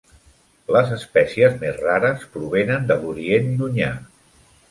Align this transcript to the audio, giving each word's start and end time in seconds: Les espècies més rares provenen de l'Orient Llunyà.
Les 0.75 0.87
espècies 0.95 1.59
més 1.65 1.77
rares 1.83 2.25
provenen 2.37 2.89
de 2.93 2.99
l'Orient 3.05 3.53
Llunyà. 3.61 3.93